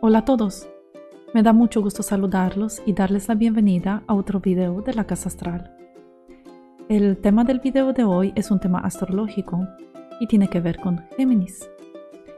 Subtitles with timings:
[0.00, 0.68] Hola a todos.
[1.34, 5.28] Me da mucho gusto saludarlos y darles la bienvenida a otro video de la Casa
[5.28, 5.74] Astral.
[6.88, 9.66] El tema del video de hoy es un tema astrológico
[10.20, 11.68] y tiene que ver con Géminis.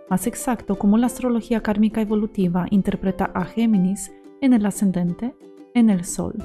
[0.08, 5.36] Más exacto, cómo la astrología kármica evolutiva interpreta a Géminis en el ascendente,
[5.74, 6.36] en el Sol.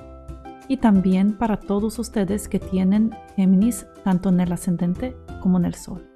[0.68, 5.75] Y también para todos ustedes que tienen Géminis tanto en el ascendente como en el
[5.75, 6.14] Sol.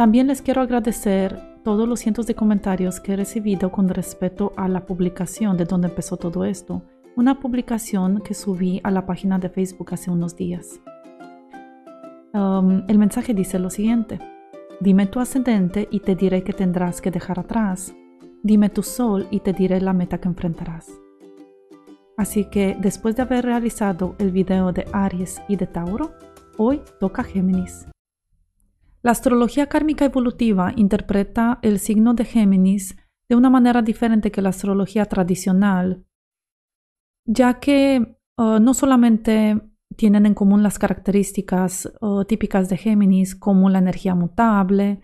[0.00, 4.66] También les quiero agradecer todos los cientos de comentarios que he recibido con respecto a
[4.66, 6.80] la publicación de donde empezó todo esto,
[7.16, 10.80] una publicación que subí a la página de Facebook hace unos días.
[12.32, 14.18] Um, el mensaje dice lo siguiente,
[14.80, 17.94] dime tu ascendente y te diré que tendrás que dejar atrás,
[18.42, 20.88] dime tu sol y te diré la meta que enfrentarás.
[22.16, 26.12] Así que después de haber realizado el video de Aries y de Tauro,
[26.56, 27.86] hoy toca Géminis.
[29.02, 32.96] La astrología kármica evolutiva interpreta el signo de Géminis
[33.30, 36.04] de una manera diferente que la astrología tradicional,
[37.24, 39.58] ya que uh, no solamente
[39.96, 45.00] tienen en común las características uh, típicas de Géminis como la energía mutable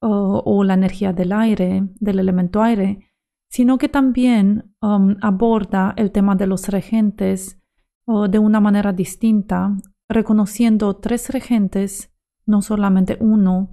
[0.00, 3.10] uh, o la energía del aire, del elemento aire,
[3.50, 7.60] sino que también um, aborda el tema de los regentes
[8.06, 9.74] de una manera distinta,
[10.10, 12.13] reconociendo tres regentes
[12.46, 13.70] no solamente uno,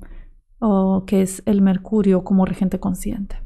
[1.08, 3.42] que es el Mercurio como regente consciente.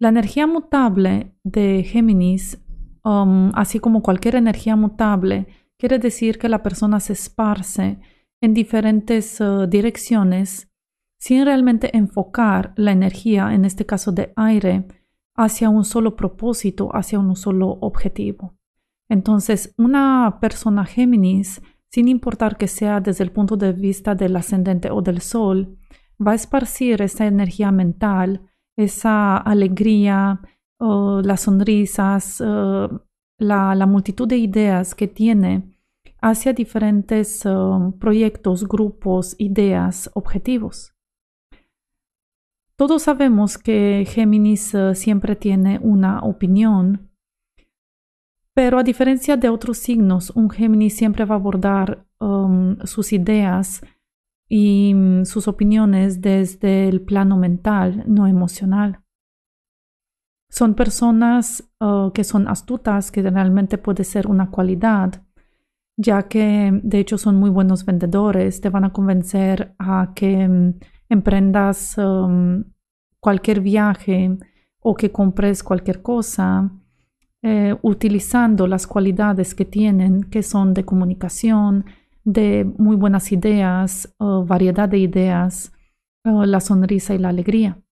[0.00, 2.60] La energía mutable de Géminis,
[3.04, 5.46] um, así como cualquier energía mutable,
[5.78, 8.00] quiere decir que la persona se esparce
[8.40, 10.72] en diferentes uh, direcciones
[11.18, 14.88] sin realmente enfocar la energía, en este caso de aire,
[15.36, 18.56] hacia un solo propósito, hacia un solo objetivo.
[19.08, 21.62] Entonces, una persona Géminis
[21.92, 25.76] sin importar que sea desde el punto de vista del ascendente o del sol,
[26.24, 30.40] va a esparcir esa energía mental, esa alegría,
[30.80, 32.42] las sonrisas,
[33.38, 35.76] la, multitud de ideas que tiene
[36.22, 37.44] hacia diferentes
[37.98, 40.94] proyectos, grupos, ideas, objetivos.
[42.76, 47.11] Todos sabemos que Géminis siempre tiene una opinión
[48.54, 53.80] pero a diferencia de otros signos, un Géminis siempre va a abordar um, sus ideas
[54.48, 59.00] y mm, sus opiniones desde el plano mental, no emocional.
[60.50, 65.22] Son personas uh, que son astutas, que realmente puede ser una cualidad,
[65.96, 70.74] ya que de hecho son muy buenos vendedores, te van a convencer a que mm,
[71.08, 72.64] emprendas um,
[73.18, 74.36] cualquier viaje
[74.80, 76.70] o que compres cualquier cosa
[77.42, 81.84] eh, utilizando las cualidades que tienen, que son de comunicación,
[82.24, 85.72] de muy buenas ideas, variedad de ideas,
[86.22, 87.82] la sonrisa y la alegría.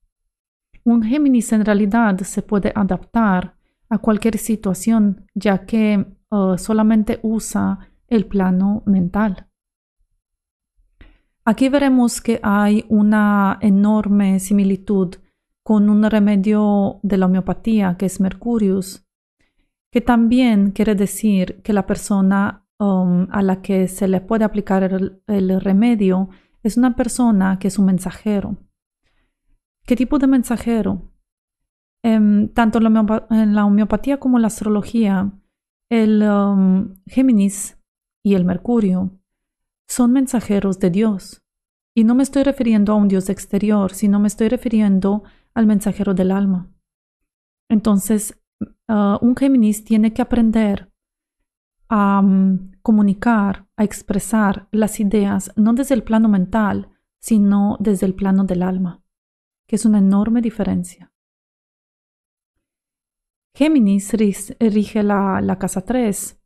[0.85, 3.57] Un Géminis en realidad se puede adaptar
[3.89, 6.07] a cualquier situación, ya que
[6.57, 9.49] solamente usa el plano mental.
[11.45, 15.17] Aquí veremos que hay una enorme similitud
[15.65, 19.05] con un remedio de la homeopatía que es Mercurius,
[19.91, 24.83] que también quiere decir que la persona um, a la que se le puede aplicar
[24.85, 26.29] el, remedio
[26.63, 28.57] es una persona que es un mensajero.
[29.87, 31.13] ¿Qué tipo de mensajero?
[32.03, 35.33] Em, tanto en la homeopatía como en la astrología,
[35.91, 37.79] el um, Géminis
[38.23, 39.19] y el Mercurio
[39.89, 41.43] son mensajeros de Dios.
[41.97, 46.15] Y no me estoy refiriendo a un Dios exterior, sino me estoy refiriendo al mensajero
[46.15, 46.73] del alma.
[47.69, 48.40] Entonces,
[48.91, 50.91] Uh, un Géminis tiene que aprender
[51.89, 56.91] a um, comunicar, a expresar las ideas, no desde el plano mental,
[57.21, 59.05] sino desde el plano del alma,
[59.69, 61.13] que es una enorme diferencia.
[63.55, 64.13] Géminis
[64.59, 66.43] rige la, casa 3,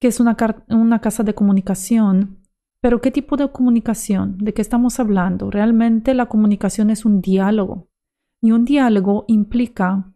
[0.00, 2.40] que es una casa de comunicación.
[2.80, 4.36] Pero ¿qué tipo de comunicación?
[4.38, 5.48] ¿De qué estamos hablando?
[5.48, 7.88] Realmente la comunicación es un diálogo.
[8.42, 10.12] Y un diálogo implica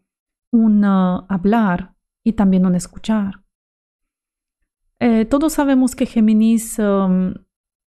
[0.51, 3.43] un hablar y también un escuchar.
[4.99, 7.33] Eh, todos sabemos que Géminis um,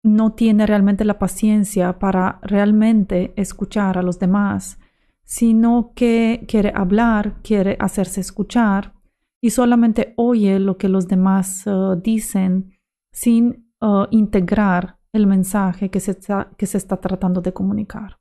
[0.03, 4.79] no tiene realmente la paciencia para realmente escuchar a los demás,
[5.23, 8.93] sino que quiere hablar, quiere hacerse escuchar
[9.41, 12.77] y solamente oye lo que los demás uh, dicen
[13.13, 18.19] sin uh, integrar el mensaje que se, está, que se está tratando de comunicar.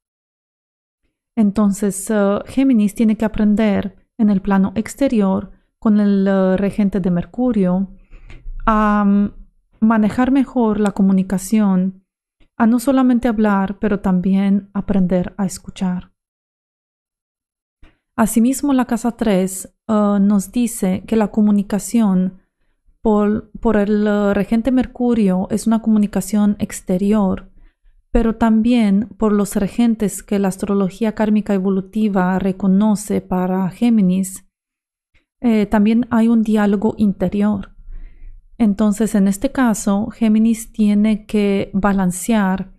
[1.36, 7.10] Entonces, uh, Géminis tiene que aprender en el plano exterior con el eh, regente de
[7.10, 7.88] Mercurio,
[8.66, 9.32] a mm,
[9.80, 12.04] manejar mejor la comunicación,
[12.56, 16.12] a no solamente hablar, pero también aprender a escuchar.
[18.16, 22.40] Asimismo, la casa 3 uh, nos dice que la comunicación
[23.00, 27.47] por, por el uh, regente Mercurio es una comunicación exterior,
[28.10, 34.46] pero también por los regentes que la astrología kármica evolutiva reconoce para Géminis,
[35.40, 37.74] eh, también hay un diálogo interior.
[38.56, 42.72] Entonces, en este caso, Géminis tiene que balancear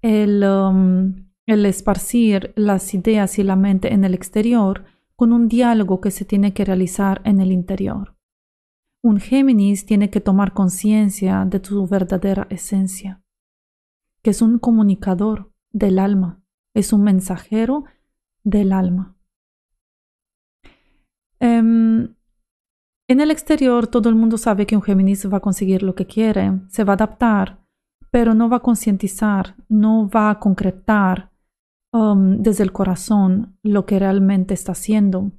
[0.00, 4.84] el, um, el esparcir las ideas y la mente en el exterior
[5.14, 8.16] con un diálogo que se tiene que realizar en el interior.
[9.02, 13.22] Un Géminis tiene que tomar conciencia de su verdadera esencia,
[14.26, 16.42] que es un comunicador del alma,
[16.74, 17.84] es un mensajero
[18.42, 19.16] del alma.
[21.38, 22.12] Em,
[23.06, 26.06] en el exterior todo el mundo sabe que un Géminis va a conseguir lo que
[26.06, 27.64] quiere, se va a adaptar,
[28.10, 31.30] pero no va a concientizar, no va a concretar
[31.96, 35.32] Um, desde el corazón lo que realmente está haciendo.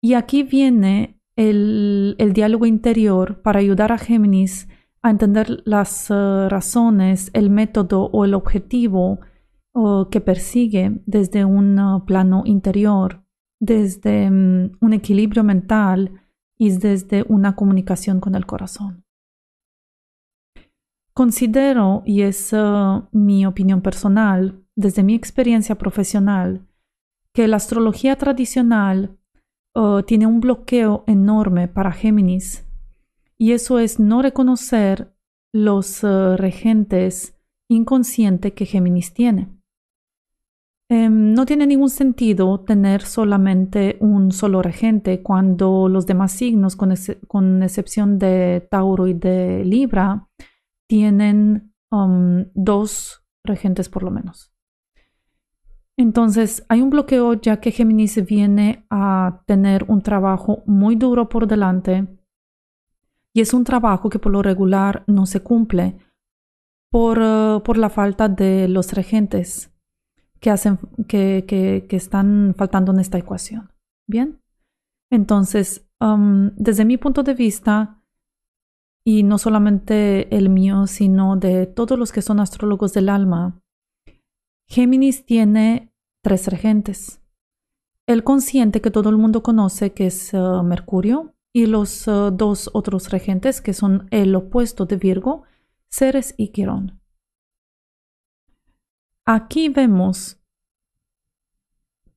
[0.00, 4.68] Y aquí viene el, diálogo interior para ayudar a Géminis
[5.02, 9.20] a entender las uh, razones, el método o el objetivo
[10.10, 13.24] que persigue desde un uh, plano interior,
[13.60, 16.20] desde um, un equilibrio mental
[16.58, 19.04] y desde una comunicación con el corazón.
[21.14, 22.54] Considero, y es
[23.12, 26.66] mi opinión personal, desde mi experiencia profesional,
[27.34, 29.18] que la astrología tradicional
[30.06, 32.69] tiene un bloqueo enorme para Géminis
[33.40, 35.14] y eso es no reconocer
[35.50, 37.40] los uh, regentes
[37.70, 39.48] inconscientes que Géminis tiene.
[40.90, 46.92] Em, no tiene ningún sentido tener solamente un solo regente cuando los demás signos, con,
[47.28, 50.28] con excepción de Tauro y de Libra,
[50.86, 54.52] tienen um, dos regentes por lo menos.
[55.96, 61.46] Entonces, hay un bloqueo ya que Géminis viene a tener un trabajo muy duro por
[61.46, 62.19] delante
[63.34, 65.96] y es un trabajo que por lo regular no se cumple
[66.90, 69.72] por, uh, por la falta de los regentes
[70.40, 73.70] que, hacen, que, que, están faltando en esta ecuación.
[74.08, 74.40] Bien,
[75.10, 78.02] entonces, um, desde mi punto de vista,
[79.04, 83.60] y no solamente el mío, sino de todos los que son astrólogos del alma,
[84.68, 85.92] Géminis tiene
[86.22, 87.22] tres regentes.
[88.06, 92.70] El consciente que todo el mundo conoce, que es uh, Mercurio, y los uh, dos
[92.72, 95.44] otros regentes, que son el opuesto de Virgo,
[95.88, 97.00] Ceres y Quirón.
[99.24, 100.40] Aquí vemos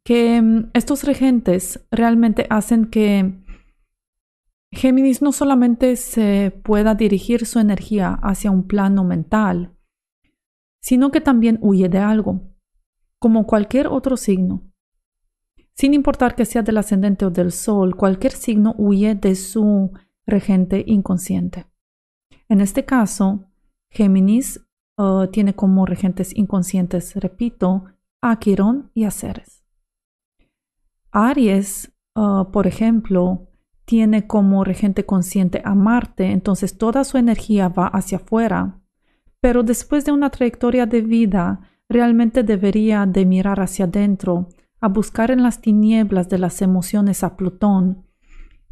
[0.03, 3.43] que um, estos regentes realmente hacen que
[4.71, 9.77] Géminis no solamente se pueda dirigir su energía hacia un plano mental,
[10.81, 12.41] sino que también huye de algo
[13.19, 14.72] como cualquier otro signo.
[15.75, 19.91] Sin importar que sea del ascendente o del sol, cualquier signo huye de su
[20.25, 21.65] regente inconsciente.
[22.47, 23.49] En este caso,
[23.89, 24.65] Géminis
[24.97, 27.85] uh, tiene como regentes inconscientes, repito,
[28.21, 29.63] a Quirón y a Ceres.
[31.11, 33.47] Aries, uh, por ejemplo,
[33.85, 38.79] tiene como regente consciente a Marte, entonces toda su energía va hacia afuera.
[39.41, 44.47] Pero después de una trayectoria de vida realmente debería de mirar hacia adentro,
[44.83, 48.05] a buscar en las tinieblas de las emociones a Plutón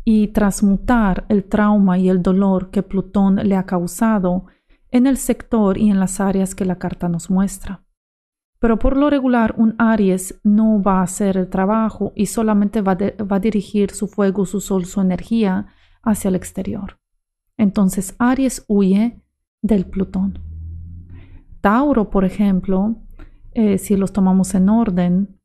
[0.04, 4.48] y transmutar el trauma y el dolor que Plutón le ha causado
[4.90, 7.86] en el sector y en las áreas que la carta nos muestra.
[8.60, 12.98] Pero por lo regular un Aries no va a hacer el trabajo y solamente va,
[12.98, 15.68] va a dirigir su fuego, su sol, su energía
[16.04, 17.00] hacia el exterior.
[17.56, 19.24] Entonces Aries huye
[19.62, 20.40] del Plutón.
[21.62, 22.98] Tauro, por ejemplo,
[23.54, 25.41] eh, si los tomamos en orden,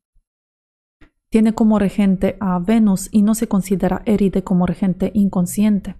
[1.29, 5.95] tiene como regente a Venus y no se considera Eride como regente inconsciente.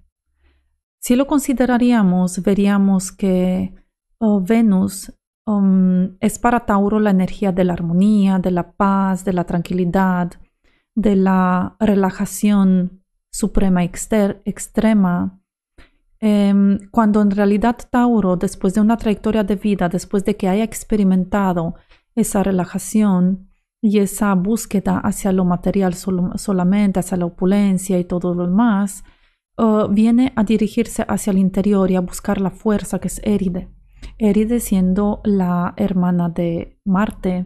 [1.00, 3.74] Si lo consideraríamos, veríamos que
[4.20, 5.14] oh, Venus
[5.46, 10.32] um, es para Tauro la energía de la armonía, de la paz, de la tranquilidad,
[10.96, 15.40] de la relajación suprema extrema,
[16.20, 20.64] Em, cuando en realidad Tauro, después de una trayectoria de vida, después de que haya
[20.64, 21.76] experimentado
[22.16, 23.47] esa relajación
[23.82, 29.04] y esa búsqueda hacia lo material solamente, hacia la opulencia y todo lo demás,
[29.58, 33.70] uh, viene a dirigirse hacia el interior y a buscar la fuerza que es Eride.
[34.18, 37.46] Eride siendo la hermana de Marte,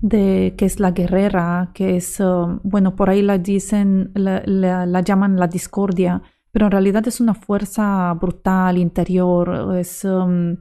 [0.00, 5.38] de, que es la guerrera, que es, uh, bueno, por ahí la dicen, la llaman
[5.38, 6.22] la discordia,
[6.54, 10.58] pero en realidad es una fuerza brutal interior, es, um,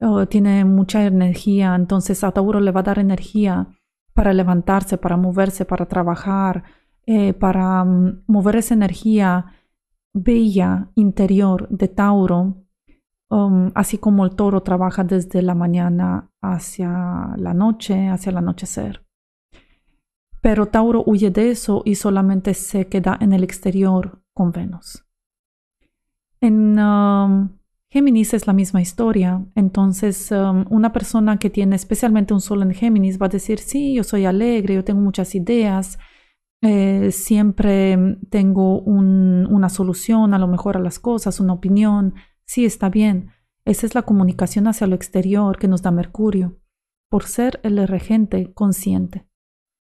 [0.00, 3.75] oh, tiene mucha energía, entonces a Tauro le va a dar energía
[4.16, 6.64] para levantarse, para moverse, para trabajar,
[7.04, 9.44] eh, para mm, mover esa energía
[10.14, 12.64] bella interior de Tauro,
[13.28, 19.06] um, así como el toro trabaja desde la mañana hacia la noche, hacia el anochecer.
[20.40, 25.04] Pero Tauro huye de eso y solamente se queda en el exterior con Venus.
[26.40, 27.50] En um,
[27.88, 29.44] Géminis es la misma historia.
[29.54, 33.94] Entonces, um, una persona que tiene especialmente un sol en Géminis va a decir, sí,
[33.94, 35.98] yo soy alegre, yo tengo muchas ideas,
[36.62, 42.14] eh, siempre tengo una solución a lo mejor a las cosas, una opinión.
[42.44, 43.30] Sí, está bien.
[43.64, 46.60] Esa es la comunicación hacia lo exterior que nos da Mercurio,
[47.10, 49.28] por ser el regente consciente.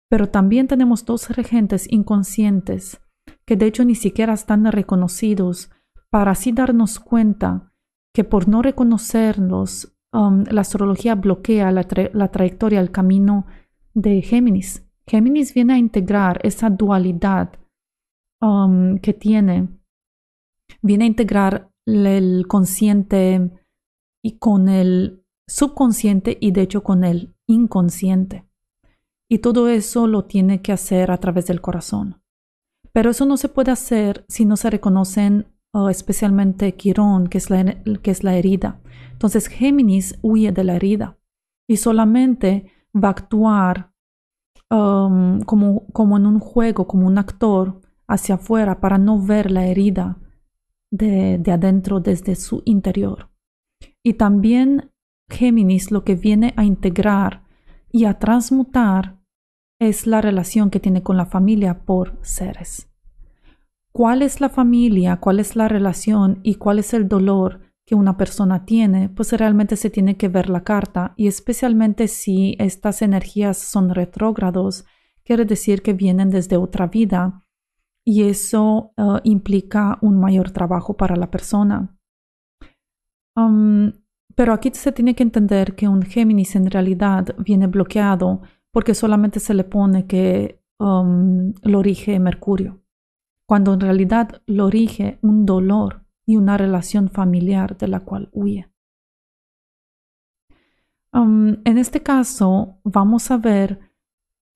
[0.09, 3.01] Pero también tenemos dos regentes inconscientes
[3.45, 5.71] que de hecho ni siquiera están reconocidos
[6.11, 7.72] para así darnos cuenta
[8.13, 13.47] que por no reconocerlos, um, la astrología bloquea la, trayectoria, el camino
[13.95, 14.87] de Géminis.
[15.07, 17.59] Géminis viene a integrar esa dualidad
[18.41, 19.69] um, que tiene,
[20.83, 23.51] viene a integrar el consciente
[24.23, 28.47] y con el subconsciente y de hecho con el inconsciente.
[29.29, 32.23] Y todo eso lo tiene que hacer a través del corazón.
[32.93, 35.52] Pero eso no se puede hacer si no se reconocen
[35.91, 38.81] especialmente Quirón, que es, la, que es la herida.
[39.13, 41.19] Entonces Géminis huye de la herida
[41.67, 43.93] y solamente va a actuar
[44.71, 49.67] um, como, como en un juego, como un actor hacia afuera para no ver la
[49.67, 50.19] herida
[50.91, 53.31] de, de adentro desde su interior.
[54.03, 54.91] Y también
[55.31, 57.45] Géminis lo que viene a integrar
[57.91, 59.19] y a transmutar
[59.81, 62.92] es la relación que tiene con la familia por seres.
[63.93, 65.19] ¿Cuál es la familia?
[65.19, 66.41] ¿Cuál es la relación?
[66.43, 69.11] ¿Y cuál es el dolor que una persona tiene?
[69.11, 74.87] Pues realmente se tiene que ver la carta y especialmente si estas energías son retrógrados,
[75.25, 77.45] quiere decir que vienen desde otra vida
[78.05, 81.95] y eso uh, implica un mayor trabajo para la persona.
[83.37, 83.93] Um,
[84.35, 88.41] pero aquí se tiene que entender que un Géminis en realidad viene bloqueado
[88.73, 92.82] porque solamente se le pone que um, lo rige Mercurio,
[93.53, 98.73] cuando en realidad lo rige un dolor y una relación familiar de la cual huye.
[101.13, 103.79] Um, en este caso, vamos a ver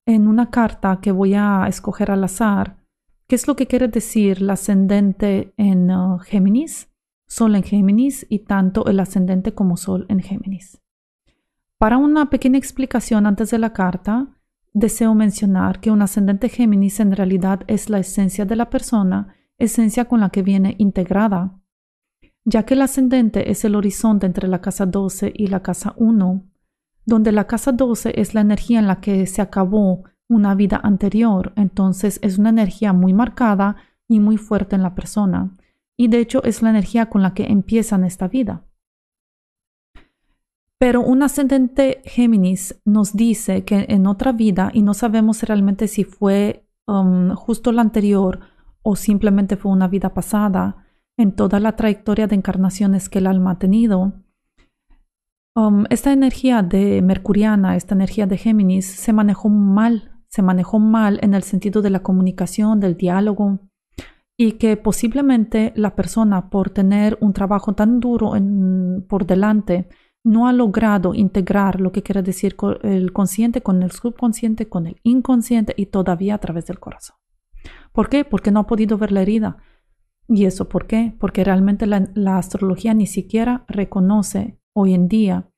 [0.06, 2.78] en una carta que voy a escoger al azar
[3.26, 6.90] qué es lo que quiere decir el ascendente en uh, Géminis,
[7.26, 10.80] Sol en Géminis y tanto el ascendente como Sol en Géminis.
[11.76, 14.35] Para una pequeña explicación antes de la carta,
[14.76, 20.04] deseo mencionar que un ascendente Géminis en realidad es la esencia de la persona, esencia
[20.04, 21.58] con la que viene integrada.
[22.44, 26.44] Ya que el ascendente es el horizonte entre la casa 12 y la casa 1,
[27.06, 31.54] donde la casa 12 es la energía en la que se acabó una vida anterior,
[31.56, 35.56] entonces es una energía muy marcada y muy fuerte en la persona,
[35.96, 38.66] y de hecho es la energía con la que empiezan esta vida.
[40.78, 46.04] Pero un ascendente Géminis nos dice que en otra vida, y no sabemos realmente si
[46.04, 48.40] fue um, justo la anterior
[48.82, 50.86] o simplemente fue una vida pasada,
[51.18, 54.12] en toda la trayectoria de encarnaciones que el alma ha tenido,
[55.56, 61.18] um, esta energía de Mercuriana, esta energía de Géminis, se manejó mal, se manejó mal
[61.22, 63.60] en el sentido de la comunicación, del diálogo,
[64.38, 68.32] y que posiblemente la persona, por tener un trabajo tan duro
[69.08, 69.88] por delante,
[70.26, 75.00] no ha logrado integrar lo que quiere decir el consciente con el subconsciente, con el
[75.04, 77.16] inconsciente y todavía a través del corazón.
[77.92, 78.24] ¿Por qué?
[78.24, 79.58] Porque no ha podido ver la herida.
[80.26, 81.14] ¿Y eso por qué?
[81.20, 85.48] Porque realmente la, astrología ni siquiera reconoce hoy en día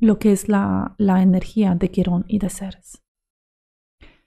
[0.00, 3.04] lo que es la, la energía de Quirón y de Ceres.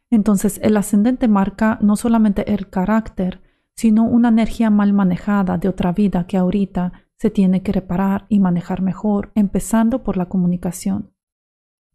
[0.09, 3.41] Entonces, el ascendente marca no solamente el carácter,
[3.75, 8.39] sino una energía mal manejada de otra vida que ahorita se tiene que reparar y
[8.39, 11.11] manejar mejor, empezando por la comunicación.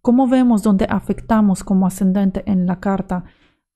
[0.00, 3.24] ¿Cómo vemos dónde afectamos como ascendente en la carta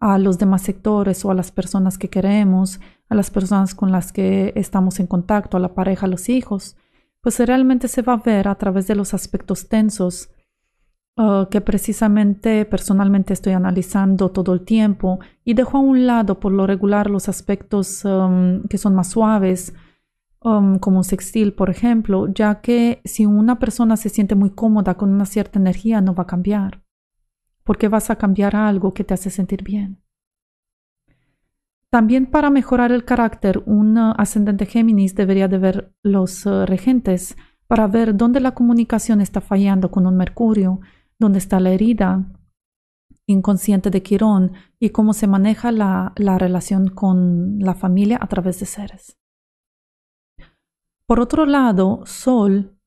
[0.00, 4.12] a los demás sectores o a las personas que queremos, a las personas con las
[4.12, 6.76] que estamos en contacto, a la pareja, a los hijos?
[7.20, 10.30] Pues realmente se va a ver a través de los aspectos tensos
[11.16, 16.52] uh, que precisamente personalmente estoy analizando todo el tiempo y dejo a un lado por
[16.52, 19.74] lo regular los aspectos um, que son más suaves,
[20.44, 25.10] Um, como sextil, por ejemplo, ya que si una persona se siente muy cómoda con
[25.10, 26.82] una cierta energía, no va a cambiar.
[27.64, 30.02] porque vas a cambiar algo que te hace sentir bien?
[31.90, 37.36] También para mejorar el carácter, un uh, ascendente Géminis debería de ver los uh, regentes
[37.68, 40.80] para ver dónde la comunicación está fallando con un Mercurio,
[41.18, 42.26] dónde está la herida
[43.26, 48.66] inconsciente de Quirón y cómo se maneja la, relación con la familia a través de
[48.66, 49.18] seres.
[51.12, 52.78] Por otro lado, Sol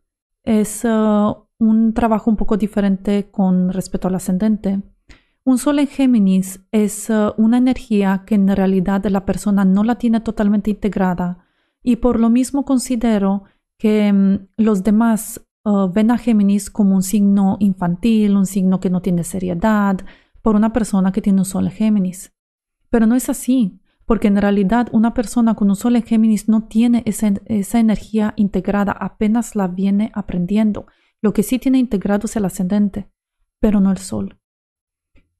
[0.43, 4.81] es uh, un trabajo un poco diferente con respecto al ascendente.
[5.43, 9.99] Un Sol en Géminis es uh, una energía que en realidad la persona no la
[9.99, 11.45] tiene totalmente integrada
[11.83, 13.43] y por lo mismo considero
[13.77, 18.89] que mm, los demás uh, ven a Géminis como un signo infantil, un signo que
[18.89, 19.99] no tiene seriedad,
[20.41, 22.33] por una persona que tiene un sol en Géminis.
[22.89, 26.67] Pero no es así, porque en realidad una persona con un sol en Géminis no
[26.67, 30.85] tiene esa, energía integrada, apenas la viene aprendiendo.
[31.21, 33.09] Lo que sí tiene integrado es el ascendente,
[33.59, 34.39] pero no el sol.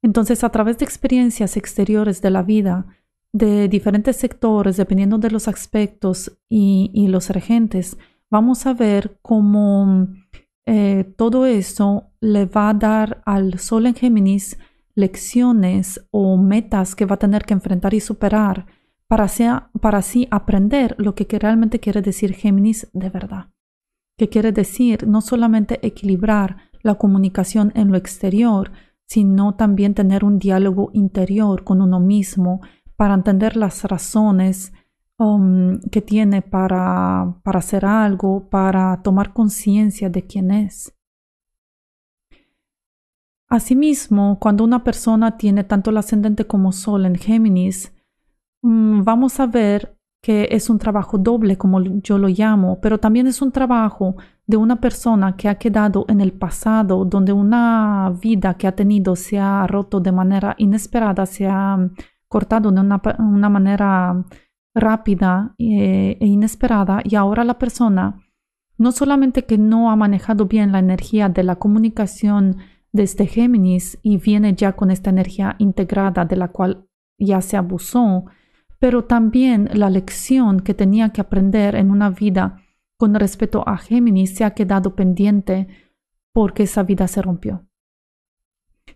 [0.02, 2.86] Entonces, a través de experiencias exteriores de la vida,
[3.32, 7.96] de diferentes sectores, dependiendo de los aspectos y, los regentes,
[8.30, 10.08] vamos a ver cómo
[10.66, 14.58] eh, todo eso le va a dar al Sol en Géminis
[14.96, 18.66] lecciones o metas que va a tener que enfrentar y superar
[19.06, 19.28] para,
[19.80, 23.50] para así aprender lo que realmente quiere decir Géminis de verdad.
[24.18, 28.72] Que quiere decir no solamente equilibrar la comunicación en lo exterior,
[29.06, 32.60] sino también tener un diálogo interior con uno mismo
[32.96, 34.72] para entender las razones
[35.18, 40.95] um, que tiene para, para hacer algo, para tomar conciencia de quién es.
[43.48, 47.92] Asimismo, cuando una persona tiene tanto el ascendente como Sol en Géminis,
[48.62, 53.28] mm, vamos a ver que es un trabajo doble, como yo lo llamo, pero también
[53.28, 58.54] es un trabajo de una persona que ha quedado en el pasado, donde una vida
[58.54, 61.78] que ha tenido se ha roto de manera inesperada, se ha
[62.26, 64.24] cortado de una, manera
[64.74, 68.20] rápida eh, e inesperada, y ahora la persona
[68.78, 72.56] no solamente que no ha manejado bien la energía de la comunicación,
[72.96, 78.24] desde Géminis y viene ya con esta energía integrada de la cual ya se abusó,
[78.78, 82.62] pero también la lección que tenía que aprender en una vida
[82.98, 85.68] con respecto a Géminis se ha quedado pendiente
[86.32, 87.66] porque esa vida se rompió.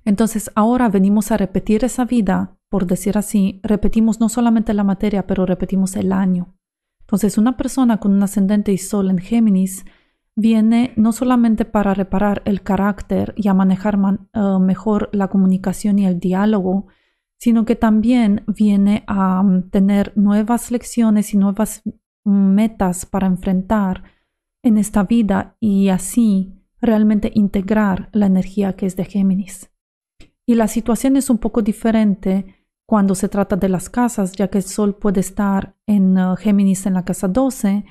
[0.04, 5.26] Entonces ahora venimos a repetir esa vida, por decir así, repetimos no solamente la materia,
[5.26, 6.54] pero repetimos el año.
[7.00, 9.84] Entonces una persona con un ascendente y sol en Géminis
[10.36, 16.06] viene no solamente para reparar el carácter y a manejar eh, mejor la comunicación y
[16.06, 16.86] el diálogo,
[17.38, 21.82] sino que también viene a mm, tener nuevas lecciones y nuevas
[22.24, 24.04] metas para enfrentar
[24.62, 29.70] en esta vida y así realmente integrar la energía que es de Géminis.
[30.46, 34.58] Y la situación es un poco diferente cuando se trata de las casas, ya que
[34.58, 37.84] el Sol puede estar en eh, Géminis en la casa 12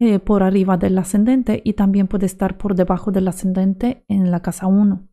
[0.00, 4.40] eh, por arriba del ascendente y también puede estar por debajo del ascendente en la
[4.40, 5.06] casa 1.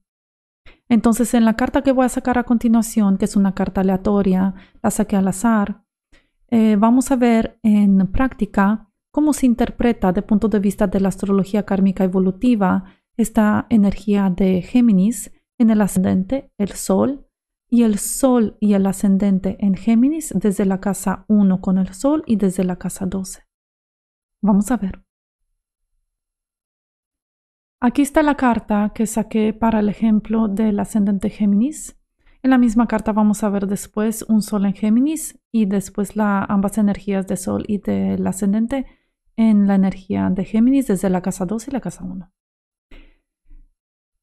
[0.89, 4.55] Entonces, en la carta que voy a sacar a continuación, que es una carta aleatoria,
[4.81, 5.83] la saqué al azar,
[6.49, 11.09] eh, vamos a ver en práctica cómo se interpreta de punto de vista de la
[11.09, 12.85] astrología kármica evolutiva
[13.17, 17.27] esta energía de Géminis en el ascendente, el Sol,
[17.69, 22.23] y el Sol y el ascendente en Géminis desde la casa 1 con el Sol
[22.25, 23.46] y desde la casa 12.
[24.41, 25.03] Vamos a ver.
[27.79, 31.95] Aquí está la carta que saqué para el ejemplo del ascendente Géminis.
[32.41, 36.43] En la misma carta vamos a ver después un sol en Géminis y después la,
[36.43, 38.85] ambas energías de sol y del ascendente
[39.35, 42.31] en la energía de Géminis desde la casa 2 y la casa 1.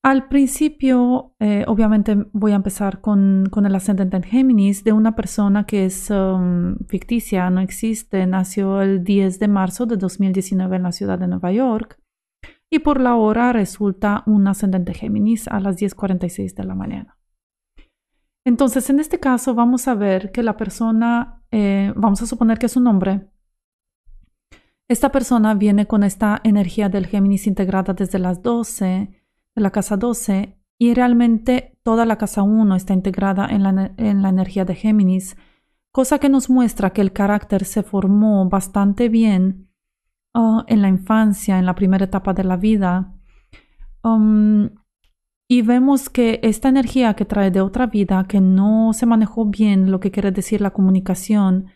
[0.05, 5.64] Al principio, eh, obviamente voy a empezar con, el ascendente en Géminis de una persona
[5.64, 10.93] que es um, ficticia, no existe, nació el 10 de marzo de 2019 en la
[10.93, 11.99] ciudad de Nueva York
[12.69, 17.19] y por la hora resulta un ascendente Géminis a las 10.46 de la mañana.
[18.45, 22.67] Entonces, en este caso vamos a ver que la persona, eh, vamos a suponer que
[22.67, 23.31] es un hombre,
[24.87, 29.24] esta persona viene con esta energía del Géminis integrada desde las 12
[29.55, 34.29] la casa 12 y realmente toda la casa 1 está integrada en la, en la
[34.29, 35.37] energía de Géminis,
[35.93, 39.71] cosa que nos muestra que el carácter se formó bastante bien
[40.35, 43.14] uh, en la infancia, en la primera etapa de la vida.
[44.03, 44.71] Um,
[45.49, 49.90] y vemos que esta energía que trae de otra vida, que no se manejó bien
[49.90, 51.67] lo que quiere decir la comunicación,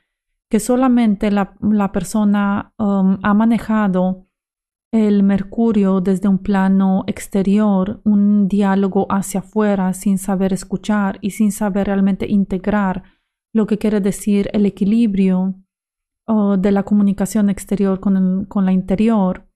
[0.51, 4.28] que solamente la, la persona um, ha manejado
[4.91, 11.53] el Mercurio desde un plano exterior, un diálogo hacia afuera sin saber escuchar y sin
[11.53, 13.03] saber realmente integrar
[13.53, 15.55] lo que quiere decir el equilibrio
[16.59, 19.49] de la comunicación exterior con, la interior.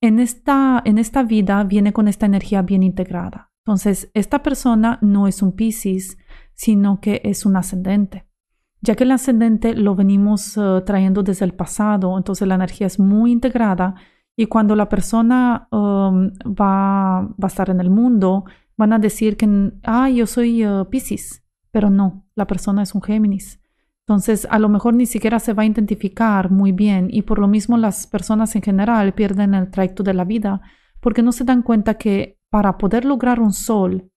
[0.00, 3.50] En esta, en esta vida viene con esta energía bien integrada.
[3.66, 6.16] Entonces, esta persona no es un Pisces,
[6.54, 8.26] sino que es un ascendente.
[8.80, 12.98] Ya que el ascendente lo venimos eh, trayendo desde el pasado, entonces la energía es
[12.98, 13.96] muy integrada
[14.38, 18.44] y cuando la persona um, va, a estar en el mundo,
[18.76, 23.02] van a decir que, ah, yo soy uh, Pisces, pero no, la persona es un
[23.02, 23.60] Géminis.
[24.06, 27.48] Entonces, a lo mejor ni siquiera se va a identificar muy bien y por lo
[27.48, 30.60] mismo las personas en general pierden el trayecto de la vida
[31.00, 34.08] porque no se dan cuenta que para poder lograr un sol,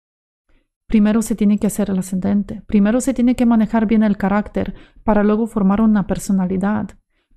[0.86, 4.76] primero se tiene que hacer el ascendente, primero se tiene que manejar bien el carácter
[5.04, 6.92] para luego formar una personalidad.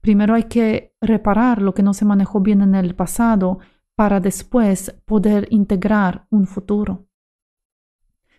[0.05, 3.61] Primero hay que reparar lo que no se manejó bien en el pasado
[3.95, 7.07] para después poder integrar un futuro.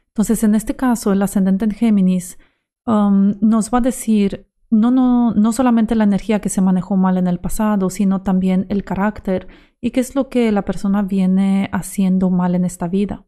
[0.10, 2.38] Entonces, en este caso, el ascendente en Géminis
[2.86, 7.18] um, nos va a decir no, no, no solamente la energía que se manejó mal
[7.18, 9.48] en el pasado, sino también el carácter
[9.82, 13.26] y qué es lo que la persona viene haciendo mal en esta vida.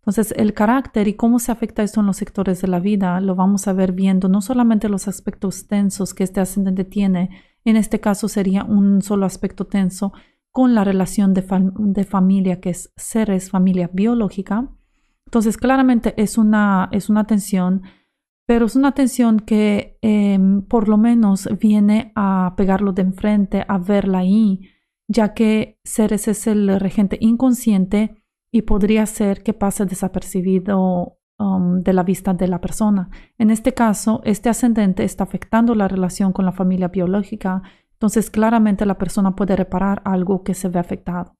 [0.00, 3.34] Entonces, el carácter y cómo se afecta esto en los sectores de la vida lo
[3.34, 7.30] vamos a ver viendo no solamente los aspectos tensos que este ascendente tiene,
[7.64, 10.12] en este caso sería un solo aspecto tenso
[10.50, 11.44] con la relación de,
[11.78, 14.70] de familia, que es seres, familia biológica.
[15.26, 17.82] Entonces, claramente es una, es una tensión
[18.48, 23.76] pero es una tensión que em, por lo menos viene a pegarlo de enfrente, a
[23.76, 24.62] verla ahí,
[25.06, 31.92] ya que Ceres es el regente inconsciente y podría ser que pase desapercibido um, de
[31.92, 33.10] la vista de la persona.
[33.38, 38.86] En este caso, este ascendente está afectando la relación con la familia biológica, entonces claramente
[38.86, 41.34] la persona puede reparar algo que se ve afectado.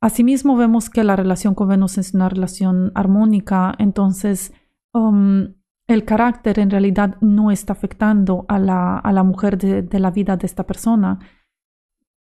[0.00, 4.52] Asimismo, vemos que la relación con Venus es una relación armónica, entonces
[4.94, 5.54] Um,
[5.88, 10.36] el carácter en realidad no está afectando a la, a la mujer de, la vida
[10.36, 11.18] de esta persona,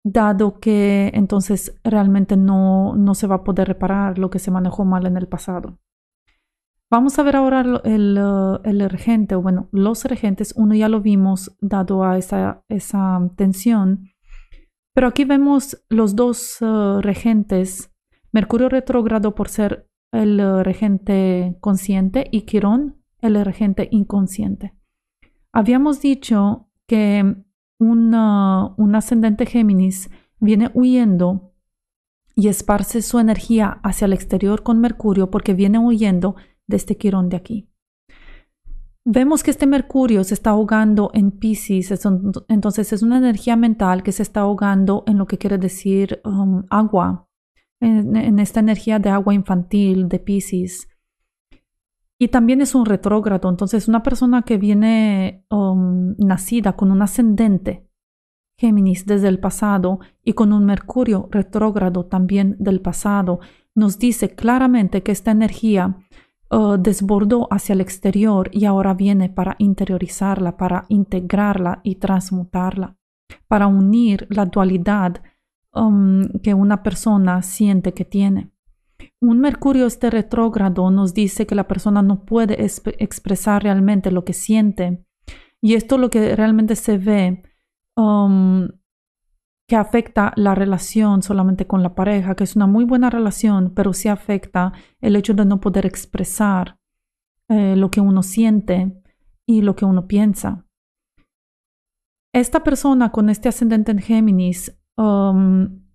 [0.03, 4.85] dado que entonces realmente no, no se va a poder reparar lo que se manejó
[4.85, 5.77] mal en el pasado.
[6.91, 8.17] Vamos a ver ahora el,
[8.63, 14.09] el, regente, bueno, los regentes, uno ya lo vimos dado a esa, esa tensión,
[14.95, 17.93] pero aquí vemos los dos uh, regentes,
[18.31, 24.73] Mercurio retrógrado por ser el regente consciente y Quirón, el regente inconsciente.
[25.51, 27.35] Habíamos dicho que
[27.79, 28.15] un
[28.95, 31.53] ascendente Géminis viene huyendo
[32.35, 36.35] y esparce su energía hacia el exterior con Mercurio porque viene huyendo
[36.69, 37.67] de este Quirón de aquí.
[39.03, 42.05] Vemos que este Mercurio se está ahogando en Pisces,
[42.47, 46.63] entonces es una energía mental que se está ahogando en lo que quiere decir um,
[46.69, 47.27] agua,
[47.81, 50.87] en, esta energía de agua infantil, de Pisces.
[52.19, 57.89] Y también es un retrógrado, entonces una persona que viene um, nacida con un ascendente
[58.59, 63.39] Géminis desde el pasado y con un Mercurio retrógrado también del pasado,
[63.73, 65.97] nos dice claramente que esta energía
[66.51, 72.97] uh, desbordó hacia el exterior y ahora viene para interiorizarla, para integrarla y transmutarla,
[73.47, 75.21] para unir la dualidad
[75.71, 78.51] Um, que una persona siente que tiene.
[79.21, 84.33] Un Mercurio este retrógrado nos dice que la persona no puede expresar realmente lo que
[84.33, 85.05] siente.
[85.61, 87.43] Y esto lo que realmente se ve
[87.95, 88.67] um,
[89.69, 93.93] que afecta la relación solamente con la pareja, que es una muy buena relación, pero
[93.93, 96.77] sí afecta el hecho de no poder expresar
[97.47, 99.01] eh, lo que uno siente
[99.47, 100.65] y lo que uno piensa.
[102.33, 105.85] Esta persona con este ascendente en Géminis Um,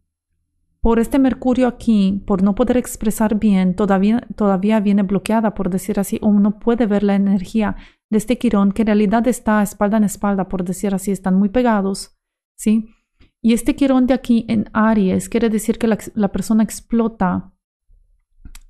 [0.81, 6.01] por este Mercurio aquí, por no poder expresar bien, todavía, todavía viene bloqueada, por decir
[6.01, 7.77] así, o uno puede ver la energía
[8.11, 11.51] de este Quirón, que en realidad está espalda en espalda, por decir así, están muy
[11.51, 12.17] pegados,
[12.57, 12.94] ¿sí?
[13.45, 17.53] Y este Quirón de aquí en Aries quiere decir que la, persona explota,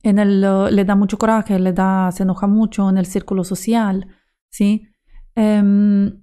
[0.03, 4.09] en el, le da mucho coraje, le da, se enoja mucho en el círculo social,
[4.51, 4.89] ¿sí?
[5.37, 6.21] Um,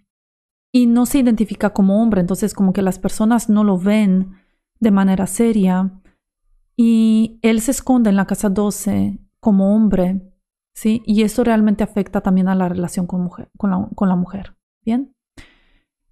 [0.74, 4.34] y no se identifica como hombre, entonces como que las personas no lo ven
[4.82, 6.02] de manera seria
[6.76, 10.30] y él se esconde en la casa 12 como hombre,
[10.76, 11.02] ¿sí?
[11.06, 13.70] Y eso realmente afecta también a la relación con, mujer, con,
[14.10, 15.16] la, mujer, ¿bien?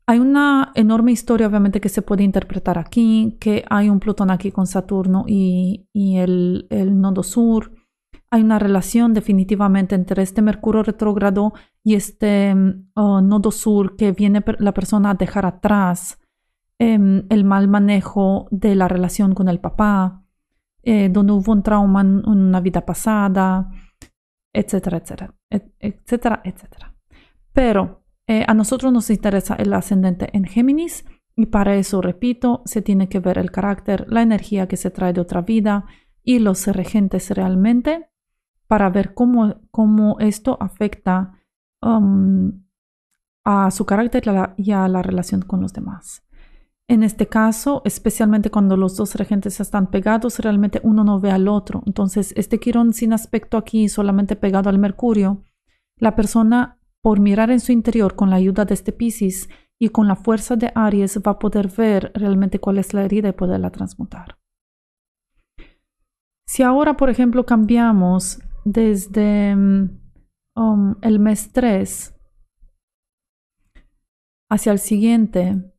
[0.09, 4.51] Hay una enorme historia, obviamente, que se puede interpretar aquí, que hay un Plutón aquí
[4.51, 7.73] con Saturno y, el, el nodo sur,
[8.31, 12.55] hay una relación definitivamente entre este Mercurio retrógrado y este
[12.95, 16.19] oh, nodo sur que viene la persona a dejar atrás
[16.79, 20.23] em, el mal manejo de la relación con el papá,
[20.81, 23.69] eh, donde hubo un trauma en una vida pasada,
[24.55, 26.95] etcétera, etcétera, etcétera, etcétera.
[27.53, 27.98] Pero
[28.29, 31.03] eh, a nosotros nos interesa el ascendente en Géminis
[31.35, 35.13] y para eso, repito, se tiene que ver el carácter, la energía que se trae
[35.13, 35.85] de otra vida
[36.21, 38.11] y los regentes realmente
[38.67, 41.39] para ver cómo, cómo esto afecta
[41.81, 42.61] um,
[43.45, 44.25] a su carácter
[44.57, 46.23] y a la relación con los demás.
[46.87, 51.47] En este caso, especialmente cuando los dos regentes están pegados, realmente uno no ve al
[51.47, 51.81] otro.
[51.87, 55.43] Entonces, este quirón sin aspecto aquí, solamente pegado al Mercurio,
[55.97, 60.07] la persona, por mirar en su interior con la ayuda de este Pisces y con
[60.07, 63.71] la fuerza de Aries, va a poder ver realmente cuál es la herida y poderla
[63.71, 64.37] transmutar.
[66.45, 69.99] Si ahora, por ejemplo, cambiamos desde mm,
[70.55, 72.15] um, el mes 3
[74.49, 75.71] hacia el siguiente,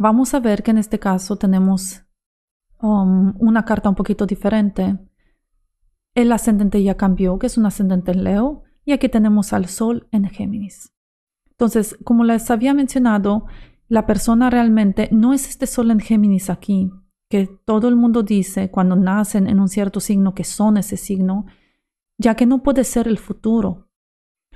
[0.00, 2.04] Vamos a ver que en este caso tenemos
[2.80, 4.96] um, una carta un poquito diferente.
[6.14, 10.08] El ascendente ya cambió, que es un ascendente en Leo, y aquí tenemos al Sol
[10.12, 10.94] en Géminis.
[11.50, 13.44] Entonces, como les había mencionado,
[13.86, 16.90] la persona realmente no es este Sol en Géminis aquí,
[17.28, 21.44] que todo el mundo dice cuando nacen en un cierto signo que son ese signo,
[22.16, 23.90] ya que no puede ser el futuro,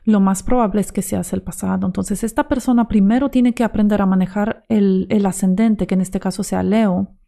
[0.02, 1.86] lo más probable es que sea el pasado.
[1.86, 6.42] Entonces, esta persona primero tiene que aprender a manejar el, ascendente, que en este caso
[6.42, 7.18] sea Leo,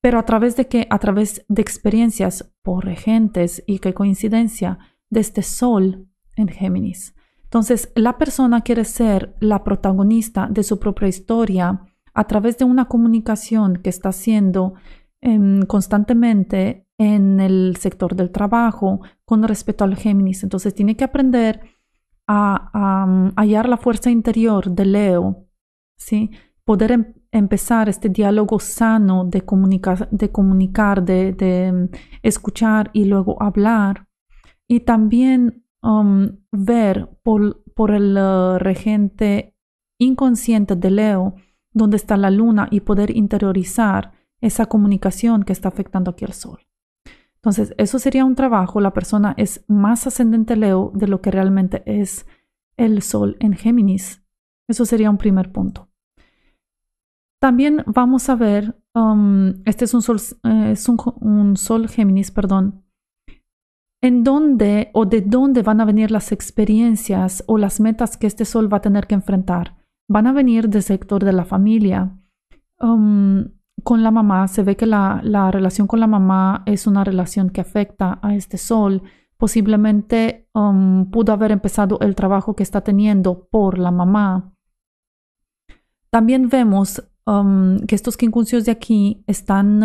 [0.00, 4.78] pero a través de que, a través de experiencias por regentes y qué coincidencia
[5.10, 7.14] de este sol en Géminis.
[7.44, 11.80] Entonces, la persona quiere ser la protagonista de su propia historia
[12.14, 14.74] a través de una comunicación que está haciendo
[15.20, 20.42] em, constantemente en el sector del trabajo con respecto al Géminis.
[20.42, 21.60] Entonces, tiene que aprender
[22.26, 25.46] a, mm, hallar la fuerza interior de Leo,
[25.96, 26.30] ¿sí?
[26.64, 29.42] poder em, empezar este diálogo sano de,
[30.10, 34.06] de comunicar, de, mm, escuchar y luego hablar,
[34.68, 39.54] y también um, ver por, el uh, regente
[39.98, 41.34] inconsciente de Leo
[41.72, 46.60] dónde está la luna y poder interiorizar esa comunicación que está afectando aquí al sol.
[47.36, 48.80] Entonces, eso sería un trabajo.
[48.80, 52.26] La persona es más ascendente Leo de lo que realmente es
[52.76, 54.22] el Sol en Géminis.
[54.68, 55.88] Eso sería un primer punto.
[57.40, 62.84] También vamos a ver, um, este es un Sol, eh, es un, Sol Géminis, perdón,
[64.02, 68.44] en dónde o de dónde van a venir las experiencias o las metas que este
[68.44, 69.76] Sol va a tener que enfrentar.
[70.08, 72.16] Van a venir del sector de la familia.
[72.80, 73.44] Um,
[73.82, 77.60] con la mamá, se ve que la, relación con la mamá es una relación que
[77.60, 79.02] afecta a este sol.
[79.36, 84.52] Posiblemente um, pudo haber empezado el trabajo que está teniendo por la mamá.
[86.10, 89.80] También vemos um, que estos quincunциos de aquí están,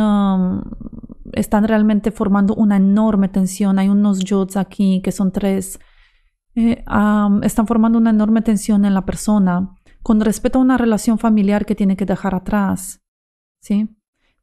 [1.34, 3.80] están realmente formando una enorme tensión.
[3.80, 5.80] Hay unos yods aquí que son tres.
[6.56, 6.84] Eh,
[7.44, 11.76] están formando una enorme tensión en la persona con respecto a una relación familiar que
[11.76, 13.02] tiene que dejar atrás.
[13.60, 13.90] ¿sí?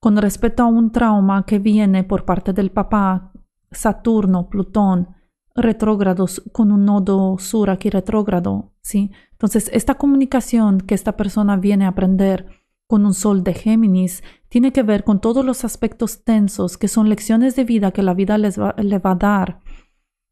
[0.00, 3.32] Con respecto a un trauma que viene por parte del papá,
[3.70, 5.14] Saturno, Plutón,
[5.54, 9.12] retrógrados con un nodo sur aquí retrógrado, ¿sí?
[9.32, 12.46] Entonces, esta comunicación que esta persona viene a aprender
[12.86, 17.08] con un sol de Géminis tiene que ver con todos los aspectos tensos que son
[17.08, 19.60] lecciones de vida que la vida les le va a dar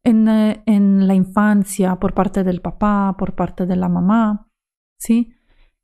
[0.03, 4.47] en, eh, en la infancia por parte del papá, por parte de la mamá,
[4.99, 5.33] ¿sí?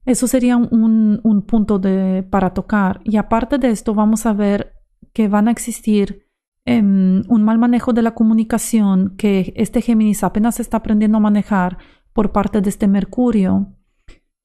[0.06, 3.02] Eso sería un, punto de, para tocar.
[3.06, 4.76] Y aparte de esto, vamos a ver
[5.14, 6.28] que van a existir
[6.64, 11.80] em, un mal manejo de la comunicación que este Géminis apenas está aprendiendo a manejar
[12.14, 13.77] por parte de este Mercurio,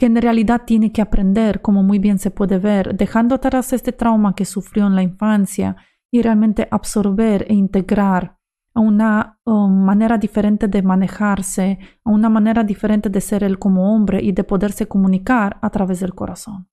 [0.03, 3.93] que en realidad tiene que aprender, como muy bien se puede ver, dejando atrás este
[3.93, 5.77] trauma que sufrió en la infancia
[6.11, 8.37] y realmente absorber e integrar
[8.75, 13.95] a una um, manera diferente de manejarse, a una manera diferente de ser él como
[13.95, 16.69] hombre y de poderse comunicar a través del corazón.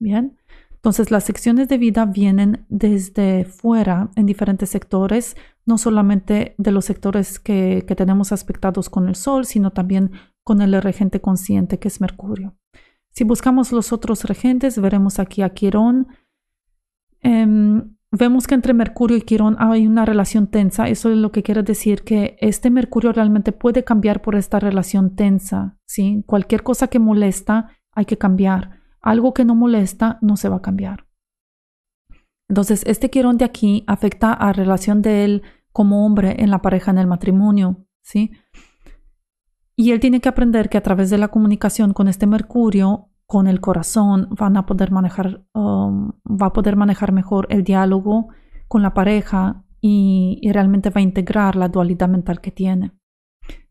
[0.00, 0.38] Bien,
[0.70, 6.86] entonces las secciones de vida vienen desde fuera en diferentes sectores, no solamente de los
[6.86, 10.12] sectores que, tenemos aspectados con el Sol, sino también
[10.44, 12.54] con el regente consciente que es Mercurio.
[13.10, 16.08] Si buscamos los otros regentes, veremos aquí a Quirón.
[17.20, 20.88] Em, Vemos que entre Mercurio y Quirón hay una relación tensa.
[20.88, 25.16] Eso es lo que quiere decir que este Mercurio realmente puede cambiar por esta relación
[25.16, 25.78] tensa.
[25.84, 26.22] ¿sí?
[26.24, 28.78] Cualquier cosa que molesta hay que cambiar.
[29.00, 31.08] Algo que no molesta no se va a cambiar.
[32.48, 36.62] Entonces, este Quirón de aquí afecta a la relación de él como hombre en la
[36.62, 37.84] pareja, en el matrimonio.
[38.02, 38.30] ¿sí?
[39.76, 43.46] Y él tiene que aprender que a través de la comunicación con este Mercurio con
[43.46, 48.28] el corazón van a poder manejar, um, va a poder manejar mejor el diálogo
[48.68, 52.92] con la pareja y, realmente va a integrar la dualidad mental que tiene.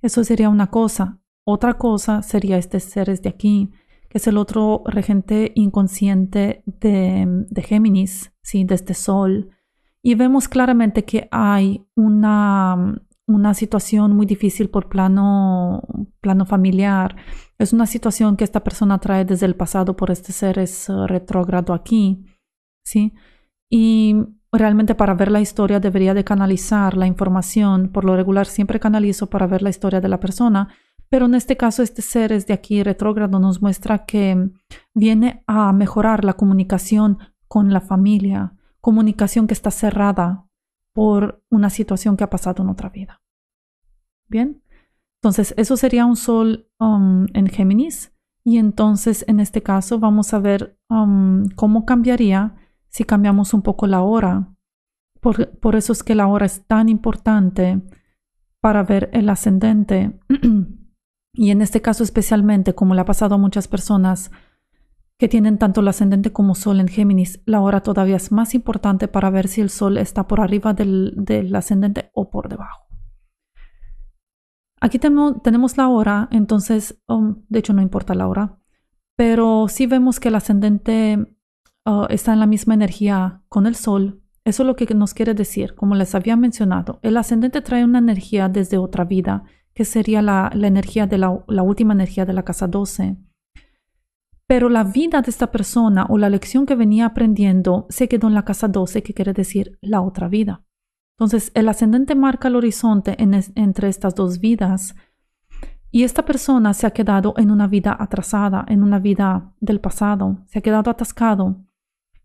[0.01, 1.19] Eso sería una cosa.
[1.43, 3.71] Otra cosa sería este seres de aquí,
[4.09, 8.63] que es el otro regente inconsciente de, de Géminis, ¿sí?
[8.63, 9.49] de este sol.
[10.03, 15.81] y vemos claramente que hay una, una situación muy difícil por plano,
[16.21, 17.15] plano familiar.
[17.57, 21.07] Es una situación que esta persona trae desde el pasado por este ser es uh,
[21.07, 22.25] retrógrado aquí,
[22.83, 23.13] ¿sí?
[23.69, 24.15] Y
[24.51, 27.89] realmente para ver la historia debería de canalizar la información.
[27.89, 30.69] Por lo regular siempre canalizo para ver la historia de la persona,
[31.09, 34.49] pero en este caso este ser es de aquí retrógrado nos muestra que
[34.93, 40.45] viene a mejorar la comunicación con la familia, comunicación que está cerrada
[40.93, 43.21] por una situación que ha pasado en otra vida.
[44.29, 44.63] Bien,
[45.21, 50.39] entonces eso sería un sol um, en Géminis y entonces en este caso vamos a
[50.39, 52.55] ver um, cómo cambiaría
[52.89, 54.53] si cambiamos un poco la hora.
[55.19, 57.81] Por, por eso es que la hora es tan importante
[58.59, 60.19] para ver el ascendente.
[61.33, 64.29] y en este caso especialmente, como le ha pasado a muchas personas,
[65.17, 69.07] que tienen tanto el ascendente como Sol en Géminis, la hora todavía es más importante
[69.07, 72.87] para ver si el Sol está por arriba del, ascendente o por debajo.
[74.81, 78.59] Aquí tenemos la hora, entonces, um, de hecho no importa la hora,
[79.15, 81.37] pero si vemos que el ascendente
[81.85, 84.19] uh, está en la misma energía con el Sol.
[84.45, 87.99] Eso es lo que nos quiere decir, como les había mencionado, el ascendente trae una
[87.99, 92.67] energía desde otra vida, que sería la, energía de la última energía de la casa
[92.67, 93.15] 12
[94.53, 98.35] pero la vida de esta persona o la lección que venía aprendiendo se quedó en
[98.35, 100.63] la casa 12, que quiere decir la otra vida.
[101.17, 104.93] Entonces, el ascendente marca el horizonte entre estas dos vidas
[105.89, 110.43] y esta persona se ha quedado en una vida atrasada, en una vida del pasado,
[110.45, 111.65] se ha quedado atascado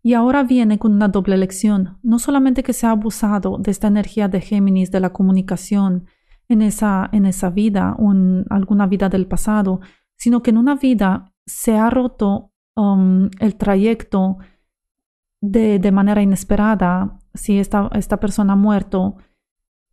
[0.03, 1.97] y ahora viene con una doble lección.
[2.03, 6.05] No solamente que se ha abusado de esta energía de Géminis, de la comunicación
[6.47, 9.79] en esa, en esa vida o en alguna vida del pasado,
[10.15, 14.37] sino que en una vida se ha roto um, el trayecto
[15.41, 17.19] de, manera inesperada.
[17.33, 19.17] Si esta, esta persona ha muerto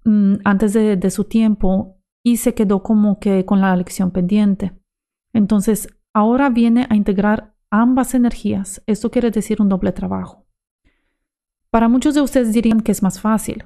[0.05, 4.73] mm, antes de, su tiempo y se quedó como que con la lección pendiente.
[5.33, 8.83] Entonces, ahora viene a integrar ambas energías.
[8.87, 10.47] Esto quiere decir un doble trabajo.
[11.71, 13.65] Para muchos de ustedes dirían que es más fácil.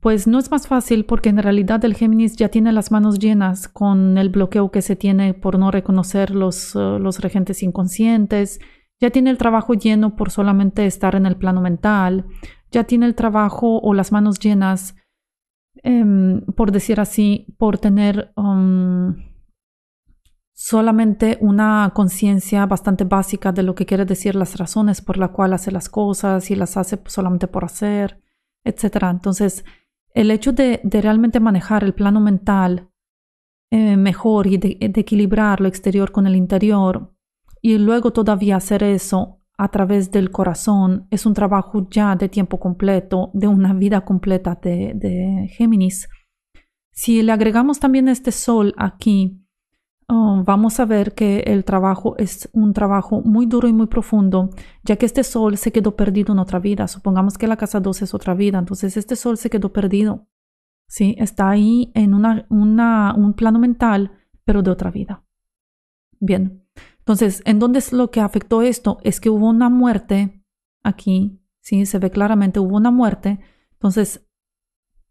[0.00, 3.66] Pues no es más fácil porque en realidad el Géminis ya tiene las manos llenas
[3.66, 8.60] con el bloqueo que se tiene por no reconocer los, eh, los regentes inconscientes,
[9.00, 12.26] ya tiene el trabajo lleno por solamente estar en el plano mental,
[12.70, 14.94] ya tiene el trabajo o las manos llenas,
[15.82, 19.16] em, por decir así, por tener um,
[20.52, 25.52] solamente una conciencia bastante básica de lo que quiere decir las razones por la cual
[25.52, 28.20] hace las cosas y las hace solamente por hacer,
[28.64, 29.04] etc.
[29.10, 29.64] Entonces,
[30.18, 32.90] el hecho de, realmente manejar el plano mental
[33.70, 37.14] eh, mejor y de, equilibrar lo exterior con el interior
[37.62, 42.58] y luego todavía hacer eso a través del corazón es un trabajo ya de tiempo
[42.58, 46.08] completo, de una vida completa de, de Géminis.
[46.92, 49.40] Si le agregamos también este sol aquí,
[50.10, 54.48] Oh, vamos a ver que el trabajo es un trabajo muy duro y muy profundo,
[54.82, 56.88] ya que este sol se quedó perdido en otra vida.
[56.88, 60.26] Supongamos que la casa 2 es otra vida, entonces este sol se quedó perdido.
[60.86, 64.12] Sí, está ahí en una, un plano mental,
[64.46, 65.24] pero de otra vida.
[66.18, 66.64] Bien,
[67.00, 68.98] entonces, ¿en dónde es lo que afectó esto?
[69.02, 70.42] Es que hubo una muerte
[70.82, 73.40] aquí, sí, se ve claramente, hubo una muerte.
[73.72, 74.26] Entonces,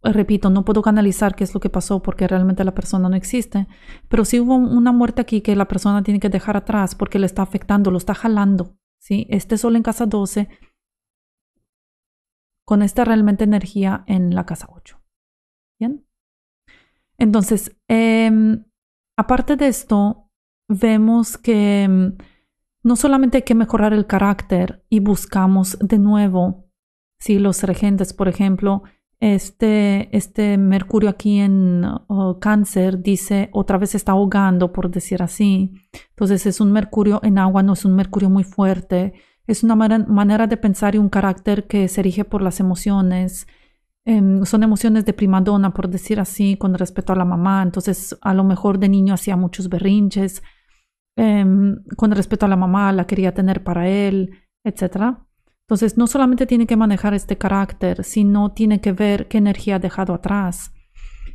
[0.04, 3.68] repito, no puedo canalizar qué es lo que pasó porque realmente la persona no existe,
[4.08, 7.26] pero sí hubo una muerte aquí que la persona tiene que dejar atrás porque le
[7.26, 9.28] está afectando, lo está jalando, ¿sí?
[9.30, 10.50] Este sol en casa 12
[12.66, 15.02] con esta realmente energía en la casa 8.
[15.80, 16.06] ¿Bien?
[17.18, 18.66] Entonces, em,
[19.18, 20.30] aparte de esto,
[20.68, 22.18] vemos que em,
[22.84, 26.70] no solamente hay que mejorar el carácter y buscamos de nuevo,
[27.20, 28.84] si los regentes, por ejemplo,
[29.20, 35.74] este, este Mercurio aquí en oh, cáncer dice otra vez está ahogando, por decir así.
[36.10, 39.14] Entonces es un Mercurio en agua, no es un Mercurio muy fuerte.
[39.48, 43.48] Es una manera de pensar y un carácter que se rige por las emociones.
[44.06, 47.64] Em, son emociones de primadona, por decir así, con respecto a la mamá.
[47.64, 50.44] Entonces a lo mejor de niño hacía muchos berrinches.
[51.16, 54.32] Em, con respecto a la mamá, la quería tener para él,
[54.64, 55.27] etcétera.
[55.68, 59.80] Entonces, no solamente tiene que manejar este carácter, sino tiene que ver qué energía ha
[59.80, 60.72] dejado atrás.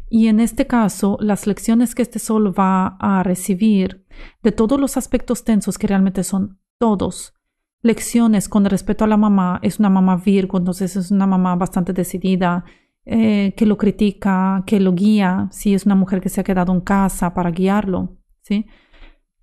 [0.09, 4.07] Y en este caso, las lecciones que este sol va a recibir
[4.43, 7.35] de todos los aspectos tensos que realmente son todos,
[7.83, 11.93] lecciones con respecto a la mamá, es una mamá Virgo, entonces es una mamá bastante
[11.93, 12.64] decidida,
[13.05, 16.72] eh, que lo critica, que lo guía, si es una mujer que se ha quedado
[16.72, 18.66] en casa para guiarlo, ¿sí?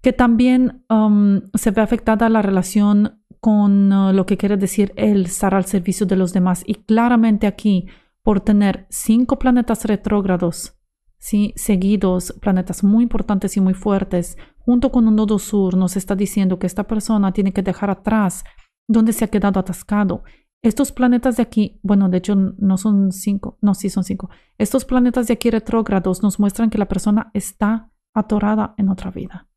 [0.02, 5.26] Que también um, se ve afectada la relación con uh, lo que quiere decir el
[5.26, 6.64] estar al servicio de los demás.
[6.66, 7.88] Y claramente aquí,
[8.24, 10.78] por tener cinco planetas retrógrados,
[11.18, 11.54] ¿sí?
[11.56, 16.60] seguidos, planetas muy importantes y muy fuertes, junto con un nodo sur, nos está diciendo
[16.60, 18.44] que esta persona tiene que dejar atrás
[18.88, 20.24] donde se ha quedado atascado.
[20.62, 24.30] Estos planetas de aquí, bueno, de hecho no son cinco, no, sí son cinco.
[24.58, 29.48] Estos planetas de aquí retrógrados nos muestran que la persona está atorada en otra vida.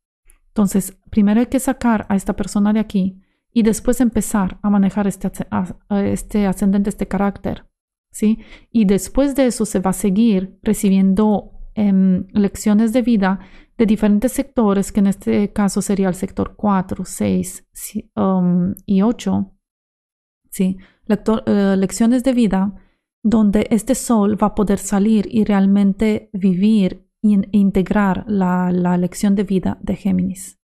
[0.47, 3.22] Entonces, primero hay que sacar a esta persona de aquí
[3.53, 5.31] y después empezar a manejar este,
[5.89, 7.67] este ascendente, este carácter,
[8.11, 8.39] ¿sí?
[8.71, 13.39] Y después de eso se va a seguir recibiendo em, lecciones de vida
[13.77, 17.67] de diferentes sectores, que en este caso sería el sector 4, 6
[18.15, 19.51] um, y 8,
[20.49, 20.77] ¿sí?
[21.07, 22.73] Eh, lecciones de vida
[23.23, 29.35] donde este sol va a poder salir y realmente vivir e integrar la, la lección
[29.35, 30.59] de vida de Géminis.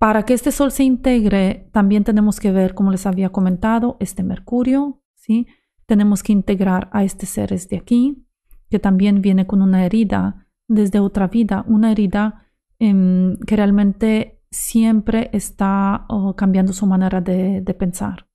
[0.00, 4.22] Para que este sol se integre, también tenemos que ver, como les había comentado, este
[4.22, 5.46] Mercurio, ¿sí?
[5.84, 8.26] Tenemos que integrar a este seres de aquí,
[8.70, 12.46] que también viene con una herida desde otra vida, una herida
[12.78, 18.26] em, que realmente siempre está cambiando su manera de, pensar.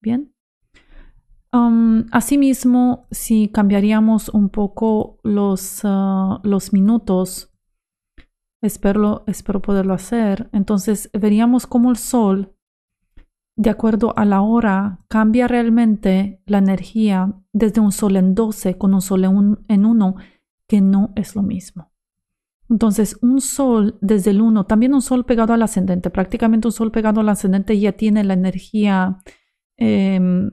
[0.00, 0.32] Bien.
[1.52, 7.49] Asimismo, si cambiaríamos un poco los, los minutos,
[8.60, 12.54] espero, espero poderlo hacer, entonces veríamos cómo el Sol,
[13.56, 18.94] de acuerdo a la hora, cambia realmente la energía desde un Sol en 12 con
[18.94, 19.24] un Sol
[19.68, 20.14] en 1
[20.66, 21.90] que no es lo mismo.
[22.70, 26.92] Entonces, un sol desde el 1, también un sol pegado al ascendente, prácticamente un sol
[26.92, 29.18] pegado al ascendente ya tiene la energía
[29.76, 30.50] em,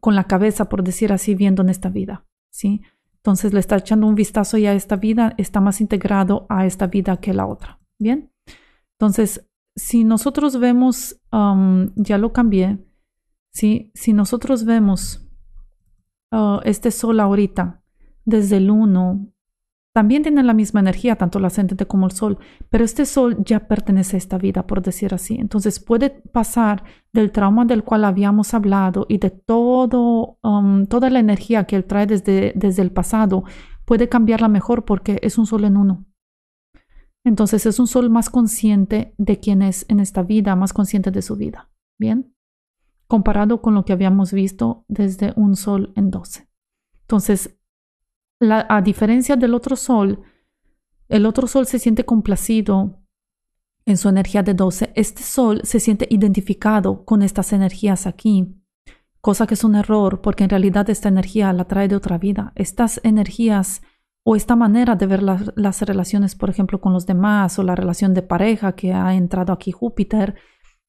[0.00, 2.80] con la cabeza, por decir así, viendo en esta vida, ¿sí?
[3.28, 6.86] Entonces le está echando un vistazo y a esta vida está más integrado a esta
[6.86, 8.32] vida que la otra, ¿bien?
[8.98, 12.78] Entonces, si nosotros vemos, ya lo cambié,
[13.52, 13.92] ¿sí?
[13.92, 15.28] Si nosotros vemos
[16.32, 17.82] uh, este sol ahorita
[18.24, 19.30] desde el 1
[19.98, 22.38] también tienen la misma energía, tanto el ascendente como el sol,
[22.70, 25.34] pero este sol ya pertenece a esta vida, por decir así.
[25.34, 31.18] Entonces puede pasar del trauma del cual habíamos hablado y de todo, um, toda la
[31.18, 33.42] energía que él trae desde, desde el pasado,
[33.84, 36.06] puede cambiarla mejor porque es un sol en uno.
[37.24, 41.22] Entonces es un sol más consciente de quién es en esta vida, más consciente de
[41.22, 41.70] su vida.
[41.98, 42.32] Bien,
[43.08, 46.48] comparado con lo que habíamos visto desde un sol en 12.
[47.00, 47.57] Entonces,
[48.40, 50.22] a diferencia del otro sol,
[51.08, 53.00] el otro sol se siente complacido
[53.86, 54.92] en su energía de 12.
[54.94, 58.54] Este sol se siente identificado con estas energías aquí,
[59.20, 62.52] cosa que es un error porque en realidad esta energía la trae de otra vida.
[62.54, 63.82] Estas energías
[64.24, 68.12] o esta manera de ver las relaciones, por ejemplo, con los demás o la relación
[68.12, 70.34] de pareja que ha entrado aquí Júpiter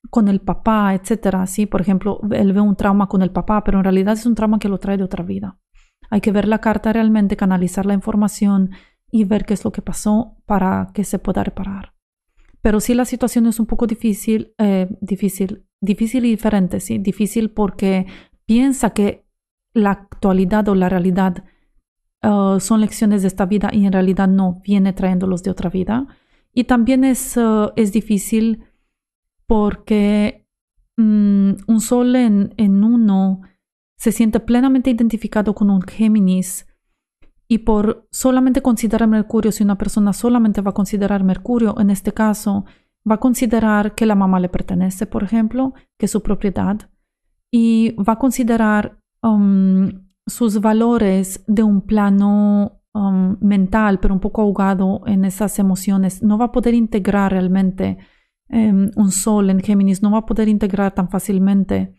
[0.10, 1.48] con el papá, etcétera.
[1.48, 4.36] Sí, por ejemplo, él ve un trauma con el papá, pero en realidad es un
[4.36, 5.58] trauma que lo trae de otra vida.
[6.10, 8.72] Hay que ver la carta realmente, canalizar la información
[9.12, 11.94] y ver qué es lo que pasó para que se pueda reparar.
[12.62, 17.52] Pero sí la situación es un poco difícil, eh, difícil, difícil y diferente, sí, difícil
[17.52, 18.06] porque
[18.46, 19.26] piensa que
[19.74, 21.44] la actualidad o la realidad
[22.24, 26.08] uh, son lecciones de esta vida y en realidad no viene trayéndolos de otra vida.
[26.54, 28.64] Y también es, uh, es difícil
[29.48, 30.46] porque
[30.98, 33.42] mm, un sol en, en uno
[34.00, 36.66] se siente plenamente identificado con un Géminis
[37.50, 42.14] y por solamente considerar Mercurio, si una persona solamente va a considerar Mercurio, en este
[42.14, 42.64] caso,
[43.10, 46.90] va a considerar que la mamá le pertenece, por ejemplo, que es su propiedad,
[47.52, 49.90] y va a considerar um,
[50.26, 56.24] sus valores de un plano um, mental, pero un poco ahogado en esas emociones.
[56.24, 57.98] No va a poder integrar realmente
[58.48, 61.99] um, un sol en Géminis, no va a poder integrar tan fácilmente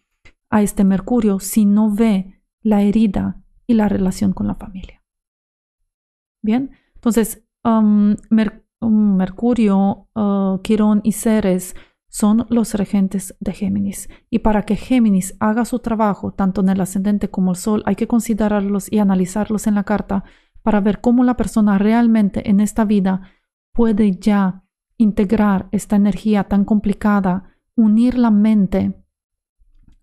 [0.50, 5.02] a este Mercurio si no ve la herida y la relación con la familia.
[6.42, 8.16] Bien, entonces um,
[8.80, 11.74] um, Mercurio, uh, Quirón y Ceres
[12.08, 14.08] son los regentes de Géminis.
[14.28, 17.94] Y para que Géminis haga su trabajo, tanto en el ascendente como el Sol, hay
[17.94, 20.24] que considerarlos y analizarlos en la carta
[20.62, 23.22] para ver cómo la persona realmente en esta vida
[23.72, 24.64] puede ya
[24.96, 28.99] integrar esta energía tan complicada, unir la mente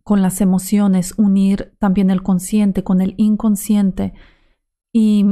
[0.07, 4.13] con las emociones, unir también el consciente con el inconsciente
[4.93, 5.25] y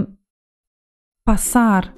[1.23, 1.95] pasar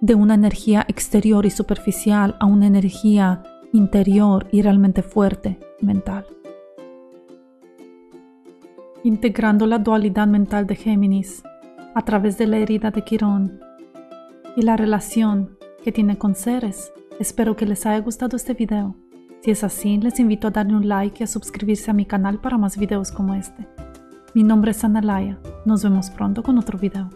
[0.00, 3.42] de una energía exterior y superficial a una energía
[3.74, 6.24] interior y realmente fuerte mental.
[9.04, 11.42] Integrando la dualidad mental de Géminis
[11.94, 13.60] a través de la herida de Quirón
[14.56, 16.90] y la relación que tiene con Ceres,
[17.20, 18.96] espero que les haya gustado este video
[19.40, 22.40] Si es así, les invito a darle un like y a suscribirse a mi canal
[22.40, 23.68] para más videos como este.
[24.34, 25.38] Mi nombre es Analaya.
[25.64, 27.08] Nos vemos pronto con otro video.